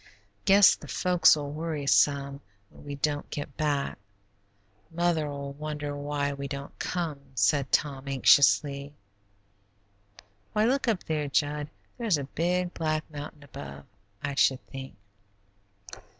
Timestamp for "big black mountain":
12.23-13.43